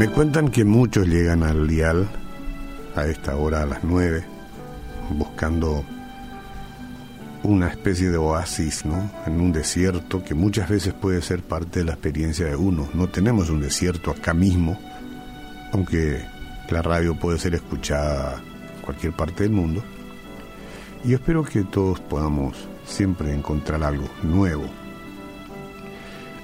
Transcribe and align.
Me 0.00 0.08
cuentan 0.08 0.48
que 0.48 0.64
muchos 0.64 1.06
llegan 1.08 1.42
al 1.42 1.68
dial 1.68 2.08
a 2.96 3.04
esta 3.04 3.36
hora, 3.36 3.64
a 3.64 3.66
las 3.66 3.84
9, 3.84 4.24
buscando 5.10 5.84
una 7.42 7.68
especie 7.68 8.08
de 8.08 8.16
oasis, 8.16 8.86
¿no? 8.86 9.10
En 9.26 9.42
un 9.42 9.52
desierto 9.52 10.24
que 10.24 10.32
muchas 10.32 10.70
veces 10.70 10.94
puede 10.94 11.20
ser 11.20 11.42
parte 11.42 11.80
de 11.80 11.84
la 11.84 11.92
experiencia 11.92 12.46
de 12.46 12.56
uno. 12.56 12.88
No 12.94 13.10
tenemos 13.10 13.50
un 13.50 13.60
desierto 13.60 14.10
acá 14.10 14.32
mismo, 14.32 14.80
aunque 15.70 16.24
la 16.70 16.80
radio 16.80 17.14
puede 17.14 17.38
ser 17.38 17.54
escuchada 17.54 18.42
en 18.76 18.82
cualquier 18.82 19.12
parte 19.12 19.42
del 19.42 19.52
mundo. 19.52 19.84
Y 21.04 21.12
espero 21.12 21.44
que 21.44 21.62
todos 21.64 22.00
podamos 22.00 22.56
siempre 22.86 23.34
encontrar 23.34 23.82
algo 23.82 24.08
nuevo. 24.22 24.64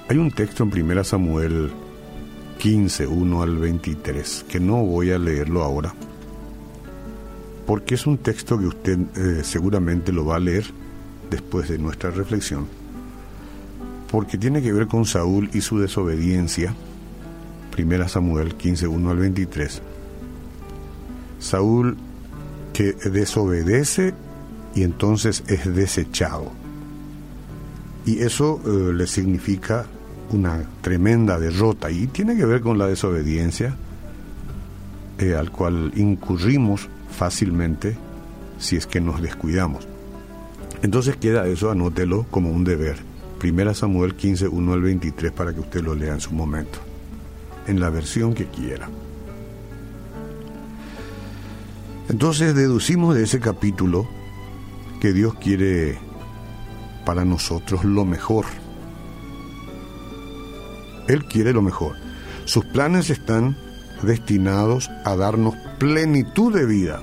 Hay 0.09 0.17
un 0.19 0.29
texto 0.29 0.63
en 0.63 0.91
1 0.91 1.03
Samuel 1.03 1.71
15, 2.57 3.07
1 3.07 3.41
al 3.41 3.57
23, 3.57 4.45
que 4.49 4.59
no 4.59 4.83
voy 4.83 5.11
a 5.11 5.19
leerlo 5.19 5.63
ahora, 5.63 5.93
porque 7.65 7.95
es 7.95 8.07
un 8.07 8.17
texto 8.17 8.57
que 8.57 8.65
usted 8.65 8.97
eh, 9.15 9.43
seguramente 9.43 10.11
lo 10.11 10.25
va 10.25 10.37
a 10.37 10.39
leer 10.39 10.65
después 11.29 11.69
de 11.69 11.77
nuestra 11.77 12.09
reflexión, 12.09 12.67
porque 14.11 14.37
tiene 14.37 14.61
que 14.61 14.73
ver 14.73 14.87
con 14.87 15.05
Saúl 15.05 15.49
y 15.53 15.61
su 15.61 15.79
desobediencia. 15.79 16.73
1 17.77 18.09
Samuel 18.09 18.55
15, 18.55 18.87
1 18.87 19.11
al 19.11 19.17
23. 19.17 19.81
Saúl 21.39 21.97
que 22.73 22.93
desobedece 22.93 24.13
y 24.73 24.83
entonces 24.83 25.43
es 25.47 25.75
desechado. 25.75 26.51
Y 28.05 28.19
eso 28.19 28.61
eh, 28.65 28.93
le 28.93 29.05
significa 29.05 29.85
una 30.31 30.63
tremenda 30.81 31.39
derrota 31.39 31.89
y 31.89 32.07
tiene 32.07 32.35
que 32.35 32.45
ver 32.45 32.61
con 32.61 32.77
la 32.77 32.87
desobediencia 32.87 33.75
eh, 35.19 35.35
al 35.35 35.51
cual 35.51 35.91
incurrimos 35.95 36.89
fácilmente 37.09 37.97
si 38.59 38.75
es 38.75 38.85
que 38.85 39.01
nos 39.01 39.21
descuidamos. 39.21 39.87
Entonces 40.81 41.17
queda 41.17 41.47
eso, 41.47 41.71
anótelo 41.71 42.25
como 42.29 42.51
un 42.51 42.63
deber. 42.63 42.97
Primera 43.39 43.73
Samuel 43.73 44.15
15, 44.15 44.47
1 44.47 44.73
al 44.73 44.81
23 44.81 45.31
para 45.31 45.53
que 45.53 45.59
usted 45.59 45.83
lo 45.83 45.95
lea 45.95 46.13
en 46.13 46.21
su 46.21 46.33
momento, 46.33 46.79
en 47.67 47.79
la 47.79 47.89
versión 47.89 48.33
que 48.33 48.45
quiera. 48.45 48.89
Entonces 52.09 52.55
deducimos 52.55 53.15
de 53.15 53.23
ese 53.23 53.39
capítulo 53.39 54.07
que 55.01 55.13
Dios 55.13 55.35
quiere 55.35 55.97
para 57.05 57.25
nosotros 57.25 57.83
lo 57.83 58.05
mejor. 58.05 58.45
Él 61.07 61.25
quiere 61.25 61.53
lo 61.53 61.61
mejor. 61.61 61.95
Sus 62.45 62.65
planes 62.65 63.09
están 63.09 63.55
destinados 64.03 64.89
a 65.05 65.15
darnos 65.15 65.55
plenitud 65.79 66.53
de 66.53 66.65
vida. 66.65 67.01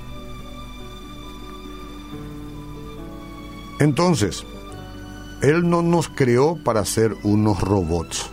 Entonces, 3.80 4.44
Él 5.42 5.68
no 5.68 5.82
nos 5.82 6.08
creó 6.08 6.56
para 6.62 6.84
ser 6.84 7.14
unos 7.22 7.60
robots. 7.60 8.30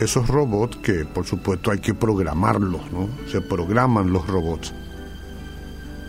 Esos 0.00 0.26
robots 0.26 0.76
que 0.78 1.04
por 1.04 1.24
supuesto 1.24 1.70
hay 1.70 1.78
que 1.78 1.94
programarlos, 1.94 2.90
¿no? 2.90 3.08
Se 3.30 3.40
programan 3.40 4.12
los 4.12 4.26
robots. 4.26 4.74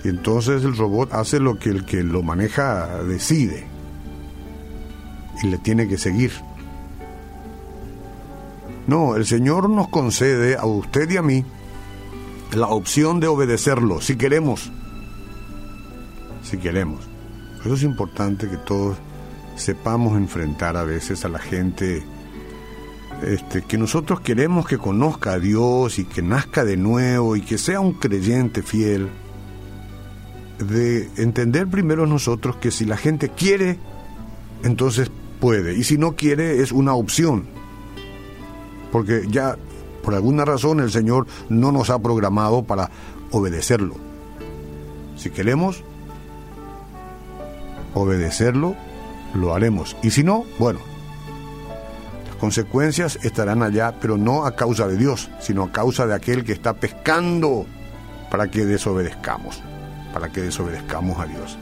Y 0.03 0.09
entonces 0.09 0.63
el 0.63 0.75
robot 0.75 1.13
hace 1.13 1.39
lo 1.39 1.57
que 1.57 1.69
el 1.69 1.85
que 1.85 2.03
lo 2.03 2.21
maneja 2.23 3.03
decide. 3.03 3.67
Y 5.43 5.47
le 5.47 5.57
tiene 5.59 5.87
que 5.87 5.97
seguir. 5.97 6.31
No, 8.87 9.15
el 9.15 9.25
Señor 9.25 9.69
nos 9.69 9.89
concede 9.89 10.55
a 10.57 10.65
usted 10.65 11.09
y 11.09 11.17
a 11.17 11.23
mí 11.23 11.43
la 12.53 12.67
opción 12.67 13.19
de 13.19 13.27
obedecerlo, 13.27 13.99
si 13.99 14.15
queremos. 14.15 14.71
Si 16.43 16.57
queremos. 16.57 17.01
Eso 17.61 17.73
es 17.73 17.83
importante 17.83 18.47
que 18.47 18.57
todos 18.57 18.97
sepamos 19.55 20.15
enfrentar 20.17 20.77
a 20.77 20.83
veces 20.83 21.25
a 21.25 21.29
la 21.29 21.39
gente 21.39 22.03
este, 23.23 23.63
que 23.63 23.77
nosotros 23.77 24.19
queremos 24.19 24.67
que 24.67 24.77
conozca 24.77 25.33
a 25.33 25.39
Dios 25.39 25.97
y 25.97 26.05
que 26.05 26.21
nazca 26.21 26.63
de 26.63 26.77
nuevo 26.77 27.35
y 27.35 27.41
que 27.41 27.57
sea 27.57 27.79
un 27.79 27.93
creyente 27.93 28.61
fiel. 28.61 29.09
De 30.59 31.09
entender 31.17 31.67
primero 31.67 32.05
nosotros 32.05 32.57
que 32.57 32.71
si 32.71 32.85
la 32.85 32.97
gente 32.97 33.29
quiere, 33.29 33.79
entonces 34.63 35.09
puede. 35.39 35.75
Y 35.75 35.83
si 35.83 35.97
no 35.97 36.15
quiere, 36.15 36.61
es 36.61 36.71
una 36.71 36.93
opción 36.93 37.47
porque 38.91 39.25
ya 39.29 39.57
por 40.05 40.13
alguna 40.13 40.45
razón 40.45 40.79
el 40.79 40.91
Señor 40.91 41.25
no 41.49 41.71
nos 41.71 41.89
ha 41.89 41.97
programado 41.97 42.63
para 42.63 42.91
obedecerlo. 43.31 43.95
Si 45.17 45.31
queremos 45.31 45.83
obedecerlo, 47.95 48.75
lo 49.33 49.55
haremos. 49.55 49.97
Y 50.03 50.11
si 50.11 50.23
no, 50.23 50.45
bueno, 50.59 50.79
las 52.27 52.35
consecuencias 52.35 53.17
estarán 53.23 53.63
allá, 53.63 53.95
pero 53.99 54.15
no 54.15 54.45
a 54.45 54.55
causa 54.55 54.87
de 54.87 54.95
Dios, 54.95 55.31
sino 55.39 55.63
a 55.63 55.71
causa 55.71 56.05
de 56.05 56.13
aquel 56.13 56.43
que 56.43 56.53
está 56.53 56.73
pescando 56.73 57.65
para 58.29 58.51
que 58.51 58.63
desobedezcamos, 58.63 59.63
para 60.13 60.29
que 60.29 60.41
desobedezcamos 60.41 61.19
a 61.19 61.25
Dios. 61.25 61.57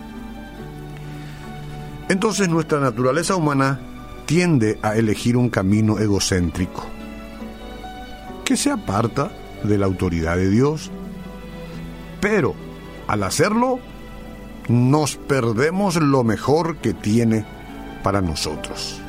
Entonces 2.10 2.50
nuestra 2.50 2.82
naturaleza 2.82 3.38
humana 3.38 3.80
tiende 4.26 4.80
a 4.82 4.98
elegir 4.98 5.38
un 5.38 5.50
camino 5.50 5.98
egocéntrico 6.00 6.93
que 8.44 8.58
se 8.58 8.72
aparta 8.72 9.32
de 9.64 9.78
la 9.78 9.86
autoridad 9.86 10.36
de 10.36 10.50
Dios. 10.50 10.92
Pero 12.20 12.56
al 13.08 13.24
hacerlo, 13.24 13.80
nos 14.68 15.16
perdemos 15.16 15.96
lo 15.96 16.24
mejor 16.24 16.78
que 16.78 16.94
tiene 16.94 17.46
para 18.04 18.22
nosotros. 18.22 19.00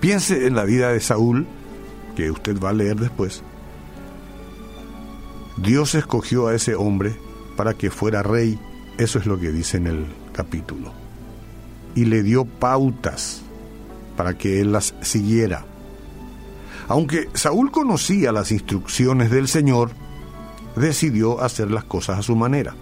Piense 0.00 0.46
en 0.46 0.54
la 0.54 0.64
vida 0.64 0.92
de 0.92 1.00
Saúl, 1.00 1.46
que 2.14 2.30
usted 2.30 2.60
va 2.60 2.70
a 2.70 2.74
leer 2.74 2.96
después. 2.96 3.42
Dios 5.56 5.94
escogió 5.94 6.48
a 6.48 6.54
ese 6.54 6.74
hombre 6.74 7.16
para 7.56 7.74
que 7.74 7.90
fuera 7.90 8.22
rey, 8.22 8.58
eso 8.98 9.18
es 9.18 9.26
lo 9.26 9.40
que 9.40 9.50
dice 9.50 9.78
en 9.78 9.86
el 9.86 10.06
capítulo, 10.32 10.92
y 11.94 12.04
le 12.04 12.22
dio 12.22 12.44
pautas 12.44 13.42
para 14.16 14.36
que 14.36 14.60
él 14.60 14.72
las 14.72 14.94
siguiera. 15.02 15.64
Aunque 16.88 17.28
Saúl 17.34 17.70
conocía 17.70 18.32
las 18.32 18.52
instrucciones 18.52 19.30
del 19.30 19.48
Señor, 19.48 19.90
decidió 20.76 21.40
hacer 21.40 21.70
las 21.70 21.84
cosas 21.84 22.18
a 22.18 22.22
su 22.22 22.36
manera. 22.36 22.74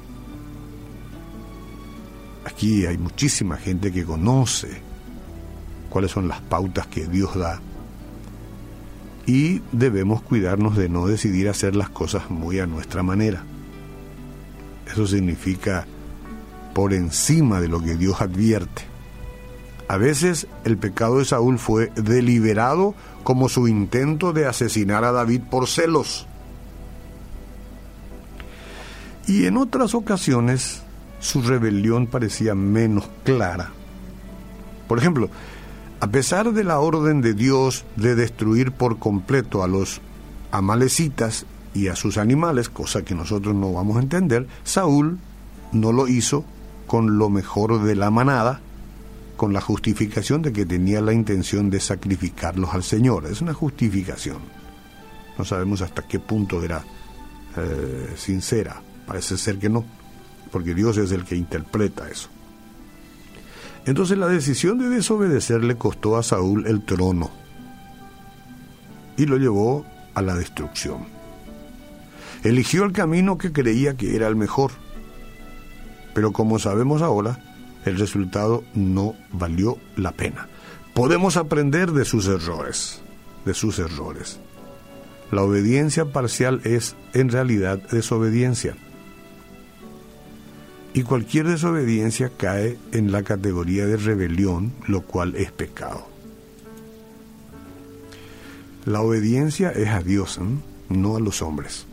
Aquí 2.45 2.87
hay 2.87 2.99
muchísima 2.99 3.57
gente 3.57 3.91
que 3.91 4.05
conoce 4.05 4.69
cuáles 5.89 6.11
son 6.11 6.29
las 6.29 6.41
pautas 6.41 6.87
que 6.87 7.07
Dios 7.07 7.35
da 7.37 7.61
y 9.27 9.63
debemos 9.73 10.23
cuidarnos 10.23 10.77
de 10.77 10.89
no 10.89 11.07
decidir 11.07 11.49
hacer 11.49 11.75
las 11.77 11.89
cosas 11.89 12.31
muy 12.31 12.59
a 12.59 12.67
nuestra 12.67 13.03
manera. 13.03 13.43
Eso 14.87 15.07
significa 15.07 15.87
por 16.75 16.93
encima 16.93 17.61
de 17.61 17.69
lo 17.69 17.81
que 17.81 17.95
Dios 17.97 18.21
advierte. 18.21 18.83
A 19.89 19.97
veces 19.97 20.47
el 20.65 20.79
pecado 20.79 21.19
de 21.19 21.25
Saúl 21.25 21.59
fue 21.59 21.93
deliberado 21.95 22.95
como 23.23 23.49
su 23.49 23.69
intento 23.69 24.33
de 24.33 24.47
asesinar 24.47 25.05
a 25.05 25.13
David 25.13 25.43
por 25.51 25.67
celos. 25.69 26.27
Y 29.27 29.47
en 29.47 29.57
otras 29.57 29.95
ocasiones 29.95 30.83
su 31.21 31.43
rebelión 31.43 32.07
parecía 32.07 32.55
menos 32.55 33.09
clara. 33.25 33.71
Por 34.89 34.99
ejemplo, 34.99 35.31
a 36.01 36.07
pesar 36.09 36.53
de 36.53 36.65
la 36.65 36.81
orden 36.81 37.23
de 37.23 37.33
Dios 37.33 37.85
de 37.97 38.15
destruir 38.15 38.73
por 38.73 38.99
completo 38.99 39.63
a 39.63 39.69
los 39.69 40.03
amalecitas 40.51 41.47
y 41.73 41.89
a 41.89 41.97
sus 41.97 42.19
animales, 42.19 42.69
cosa 42.69 43.03
que 43.03 43.15
nosotros 43.15 43.55
no 43.55 43.73
vamos 43.73 43.97
a 43.97 44.01
entender, 44.01 44.47
Saúl 44.65 45.19
no 45.73 45.93
lo 45.93 46.07
hizo 46.07 46.45
con 46.87 47.17
lo 47.19 47.31
mejor 47.31 47.83
de 47.83 47.97
la 47.97 48.11
manada, 48.11 48.61
con 49.37 49.53
la 49.53 49.61
justificación 49.61 50.43
de 50.43 50.53
que 50.53 50.67
tenía 50.67 51.01
la 51.01 51.13
intención 51.13 51.71
de 51.71 51.81
sacrificarlos 51.81 52.73
al 52.75 52.83
Señor. 52.83 53.27
Es 53.27 53.41
una 53.41 53.55
justificación. 53.55 54.39
No 55.37 55.45
sabemos 55.45 55.83
hasta 55.83 56.03
qué 56.03 56.19
punto 56.19 56.63
era 56.63 56.85
eh, 57.57 58.13
sincera. 58.17 58.81
Parece 59.07 59.37
ser 59.37 59.59
que 59.59 59.69
no, 59.69 59.85
porque 60.51 60.75
Dios 60.75 60.97
es 60.97 61.13
el 61.13 61.25
que 61.25 61.37
interpreta 61.37 62.09
eso. 62.09 62.29
Entonces 63.87 64.17
la 64.17 64.29
decisión 64.29 64.79
de 64.79 64.89
desobedecer 64.89 65.63
le 65.63 65.77
costó 65.77 66.17
a 66.17 66.23
Saúl 66.23 66.67
el 66.67 66.85
trono 66.85 67.31
y 69.17 69.27
lo 69.27 69.37
llevó 69.37 69.85
a 70.15 70.23
la 70.23 70.35
destrucción. 70.35 71.07
Eligió 72.43 72.85
el 72.85 72.93
camino 72.93 73.37
que 73.37 73.53
creía 73.53 73.95
que 73.97 74.17
era 74.17 74.29
el 74.29 74.37
mejor, 74.37 74.73
pero 76.15 76.33
como 76.33 76.59
sabemos 76.59 77.03
ahora, 77.03 77.54
el 77.85 77.99
resultado 77.99 78.65
no 78.75 79.15
valió 79.33 79.79
la 79.97 80.13
pena. 80.13 80.49
Podemos 80.95 81.37
aprender 81.37 81.93
de 81.93 82.05
sus 82.05 82.27
errores, 82.27 83.03
de 83.45 83.55
sus 83.55 83.79
errores. 83.79 84.39
La 85.31 85.43
obediencia 85.43 86.07
parcial 86.07 86.61
es 86.65 86.95
en 87.13 87.29
realidad 87.29 87.79
desobediencia. 87.91 88.77
Y 90.93 91.03
cualquier 91.03 91.49
desobediencia 91.49 92.31
cae 92.37 92.79
en 92.93 93.11
la 93.11 93.25
categoría 93.25 93.87
de 93.87 93.97
rebelión, 93.97 94.73
lo 94.87 95.03
cual 95.03 95.35
es 95.35 95.51
pecado. 95.51 96.07
La 98.85 99.01
obediencia 99.01 99.71
es 99.71 99.89
a 99.89 100.03
Dios, 100.03 100.39
no 100.89 101.17
a 101.17 101.21
los 101.21 101.43
hombres. 101.43 101.87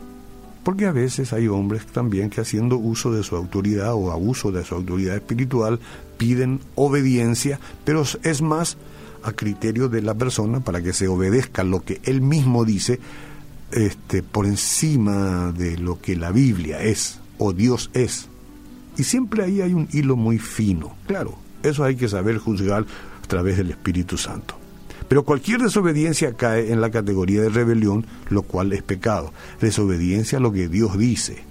Porque 0.62 0.86
a 0.86 0.92
veces 0.92 1.32
hay 1.32 1.48
hombres 1.48 1.86
también 1.86 2.30
que 2.30 2.40
haciendo 2.40 2.76
uso 2.76 3.12
de 3.12 3.22
su 3.22 3.36
autoridad 3.36 3.94
o 3.94 4.12
abuso 4.12 4.52
de 4.52 4.64
su 4.64 4.74
autoridad 4.74 5.16
espiritual 5.16 5.80
piden 6.18 6.60
obediencia, 6.76 7.58
pero 7.84 8.04
es 8.22 8.42
más 8.42 8.76
a 9.24 9.32
criterio 9.32 9.88
de 9.88 10.02
la 10.02 10.14
persona 10.14 10.60
para 10.60 10.82
que 10.82 10.92
se 10.92 11.08
obedezca 11.08 11.64
lo 11.64 11.82
que 11.84 12.00
él 12.04 12.20
mismo 12.20 12.64
dice 12.64 13.00
este, 13.72 14.22
por 14.22 14.46
encima 14.46 15.52
de 15.52 15.78
lo 15.78 16.00
que 16.00 16.16
la 16.16 16.30
Biblia 16.30 16.82
es 16.82 17.18
o 17.38 17.52
Dios 17.52 17.90
es. 17.94 18.28
Y 18.96 19.04
siempre 19.04 19.44
ahí 19.44 19.60
hay 19.62 19.72
un 19.72 19.88
hilo 19.92 20.16
muy 20.16 20.38
fino. 20.38 20.94
Claro, 21.06 21.38
eso 21.62 21.82
hay 21.82 21.96
que 21.96 22.08
saber 22.08 22.38
juzgar 22.38 22.84
a 23.22 23.26
través 23.26 23.56
del 23.56 23.70
Espíritu 23.70 24.18
Santo. 24.18 24.61
Pero 25.12 25.26
cualquier 25.26 25.60
desobediencia 25.60 26.32
cae 26.38 26.72
en 26.72 26.80
la 26.80 26.90
categoría 26.90 27.42
de 27.42 27.50
rebelión, 27.50 28.06
lo 28.30 28.44
cual 28.44 28.72
es 28.72 28.82
pecado. 28.82 29.30
Desobediencia 29.60 30.38
a 30.38 30.40
lo 30.40 30.52
que 30.52 30.68
Dios 30.68 30.96
dice. 30.96 31.44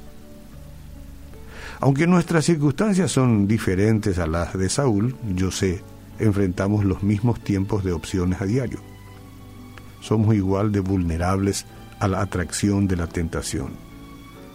Aunque 1.79 2.07
nuestras 2.07 2.45
circunstancias 2.45 3.11
son 3.11 3.47
diferentes 3.47 4.17
a 4.17 4.25
las 4.25 4.57
de 4.57 4.67
Saúl, 4.67 5.15
yo 5.35 5.51
sé, 5.51 5.83
enfrentamos 6.17 6.85
los 6.85 7.03
mismos 7.03 7.39
tiempos 7.39 7.83
de 7.83 7.91
opciones 7.91 8.41
a 8.41 8.45
diario. 8.45 8.79
Somos 9.99 10.33
igual 10.33 10.71
de 10.71 10.79
vulnerables 10.79 11.67
a 11.99 12.07
la 12.07 12.21
atracción 12.21 12.87
de 12.87 12.95
la 12.95 13.05
tentación. 13.05 13.73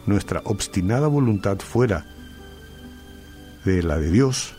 Nuestra 0.06 0.42
obstinada 0.46 1.06
voluntad 1.06 1.58
fuera 1.60 2.04
de 3.64 3.84
la 3.84 3.98
de 3.98 4.10
Dios 4.10 4.56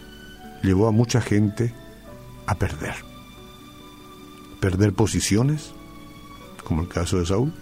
llevó 0.64 0.88
a 0.88 0.94
mucha 0.94 1.20
gente 1.20 1.74
a 2.46 2.56
perder 2.56 3.17
perder 4.60 4.94
posiciones, 4.94 5.74
como 6.64 6.82
el 6.82 6.88
caso 6.88 7.20
de 7.20 7.26
Saúl, 7.26 7.54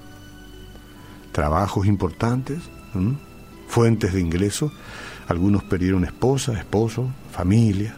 trabajos 1.32 1.86
importantes, 1.86 2.60
fuentes 3.68 4.14
de 4.14 4.22
ingreso, 4.22 4.72
algunos 5.28 5.64
perdieron 5.64 6.06
esposa, 6.06 6.54
esposo, 6.54 7.10
familia. 7.32 7.96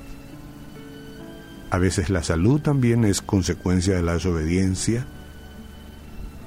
A 1.69 1.77
veces 1.77 2.09
la 2.09 2.23
salud 2.23 2.61
también 2.61 3.03
es 3.03 3.21
consecuencia 3.21 3.95
de 3.95 4.01
la 4.01 4.13
desobediencia. 4.13 5.05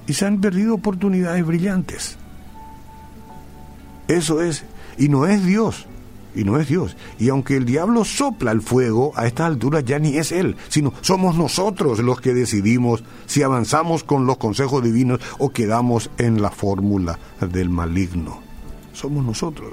Y 0.06 0.14
se 0.14 0.26
han 0.26 0.40
perdido 0.40 0.74
oportunidades 0.74 1.46
brillantes. 1.46 2.16
Eso 4.08 4.42
es, 4.42 4.64
y 4.98 5.08
no 5.08 5.26
es 5.26 5.44
Dios, 5.44 5.86
y 6.34 6.44
no 6.44 6.58
es 6.58 6.68
Dios. 6.68 6.96
Y 7.18 7.28
aunque 7.28 7.56
el 7.56 7.64
diablo 7.64 8.04
sopla 8.04 8.52
el 8.52 8.62
fuego, 8.62 9.12
a 9.16 9.26
esta 9.26 9.46
altura 9.46 9.80
ya 9.80 9.98
ni 9.98 10.16
es 10.16 10.32
él, 10.32 10.56
sino 10.68 10.92
somos 11.00 11.36
nosotros 11.36 11.98
los 12.00 12.20
que 12.20 12.34
decidimos 12.34 13.02
si 13.26 13.42
avanzamos 13.42 14.04
con 14.04 14.26
los 14.26 14.36
consejos 14.36 14.82
divinos 14.82 15.20
o 15.38 15.50
quedamos 15.50 16.10
en 16.18 16.40
la 16.42 16.50
fórmula 16.50 17.18
del 17.40 17.70
maligno. 17.70 18.40
Somos 18.92 19.24
nosotros. 19.24 19.72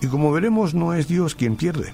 Y 0.00 0.08
como 0.08 0.32
veremos, 0.32 0.74
no 0.74 0.94
es 0.94 1.08
Dios 1.08 1.34
quien 1.34 1.56
pierde. 1.56 1.92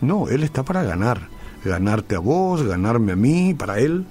No, 0.00 0.28
Él 0.28 0.42
está 0.42 0.62
para 0.62 0.82
ganar. 0.82 1.28
Ganarte 1.64 2.16
a 2.16 2.20
vos, 2.20 2.62
ganarme 2.62 3.12
a 3.12 3.16
mí, 3.16 3.54
para 3.54 3.78
Él. 3.78 4.06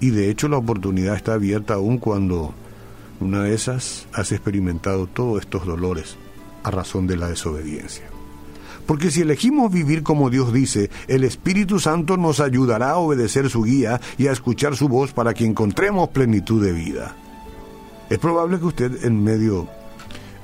Y 0.00 0.10
de 0.10 0.30
hecho 0.30 0.48
la 0.48 0.56
oportunidad 0.56 1.16
está 1.16 1.34
abierta 1.34 1.74
aún 1.74 1.98
cuando 1.98 2.54
una 3.20 3.42
de 3.42 3.52
esas 3.54 4.06
has 4.12 4.30
experimentado 4.30 5.06
todos 5.08 5.40
estos 5.40 5.66
dolores 5.66 6.16
a 6.68 6.70
razón 6.70 7.06
de 7.06 7.16
la 7.16 7.28
desobediencia. 7.28 8.04
Porque 8.86 9.10
si 9.10 9.20
elegimos 9.20 9.70
vivir 9.70 10.02
como 10.02 10.30
Dios 10.30 10.52
dice, 10.52 10.90
el 11.08 11.24
Espíritu 11.24 11.78
Santo 11.78 12.16
nos 12.16 12.40
ayudará 12.40 12.92
a 12.92 12.96
obedecer 12.96 13.50
su 13.50 13.64
guía 13.64 14.00
y 14.16 14.28
a 14.28 14.32
escuchar 14.32 14.76
su 14.76 14.88
voz 14.88 15.12
para 15.12 15.34
que 15.34 15.44
encontremos 15.44 16.08
plenitud 16.08 16.64
de 16.64 16.72
vida. 16.72 17.14
Es 18.08 18.18
probable 18.18 18.58
que 18.58 18.64
usted 18.64 19.04
en 19.04 19.22
medio, 19.22 19.68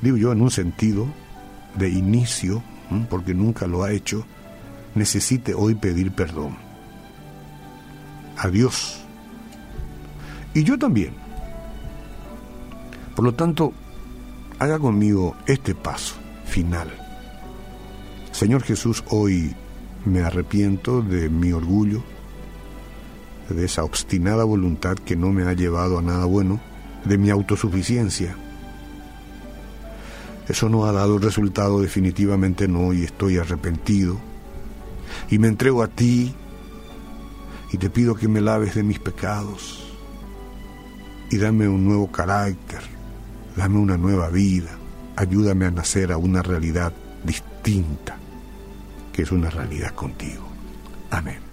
digo 0.02 0.18
yo, 0.18 0.32
en 0.32 0.42
un 0.42 0.50
sentido 0.50 1.06
de 1.74 1.88
inicio, 1.88 2.62
porque 3.08 3.32
nunca 3.32 3.66
lo 3.66 3.82
ha 3.82 3.92
hecho, 3.92 4.26
necesite 4.94 5.54
hoy 5.54 5.74
pedir 5.74 6.12
perdón. 6.12 6.56
A 8.36 8.48
Dios. 8.48 9.00
Y 10.52 10.64
yo 10.64 10.78
también. 10.78 11.14
Por 13.16 13.24
lo 13.24 13.32
tanto, 13.32 13.72
haga 14.58 14.78
conmigo 14.78 15.36
este 15.46 15.74
paso 15.74 16.14
final. 16.44 16.88
Señor 18.32 18.62
Jesús, 18.62 19.04
hoy 19.08 19.54
me 20.04 20.22
arrepiento 20.22 21.02
de 21.02 21.28
mi 21.28 21.52
orgullo, 21.52 22.02
de 23.48 23.64
esa 23.64 23.84
obstinada 23.84 24.44
voluntad 24.44 24.96
que 24.96 25.16
no 25.16 25.30
me 25.30 25.44
ha 25.44 25.52
llevado 25.52 25.98
a 25.98 26.02
nada 26.02 26.24
bueno, 26.24 26.60
de 27.04 27.18
mi 27.18 27.30
autosuficiencia. 27.30 28.36
Eso 30.48 30.68
no 30.68 30.84
ha 30.84 30.92
dado 30.92 31.18
resultado, 31.18 31.80
definitivamente 31.80 32.68
no, 32.68 32.92
y 32.92 33.04
estoy 33.04 33.38
arrepentido. 33.38 34.18
Y 35.30 35.38
me 35.38 35.48
entrego 35.48 35.82
a 35.82 35.88
ti 35.88 36.34
y 37.72 37.78
te 37.78 37.88
pido 37.88 38.14
que 38.14 38.28
me 38.28 38.40
laves 38.40 38.74
de 38.74 38.82
mis 38.82 38.98
pecados 38.98 39.84
y 41.30 41.38
dame 41.38 41.66
un 41.68 41.84
nuevo 41.84 42.10
carácter 42.10 42.93
dame 43.56 43.78
una 43.78 43.96
nueva 43.96 44.28
vida, 44.28 44.70
ayúdame 45.16 45.66
a 45.66 45.70
nacer 45.70 46.12
a 46.12 46.16
una 46.16 46.42
realidad 46.42 46.92
distinta, 47.24 48.16
que 49.12 49.22
es 49.22 49.32
una 49.32 49.50
realidad 49.50 49.94
contigo. 49.94 50.48
Amén. 51.10 51.43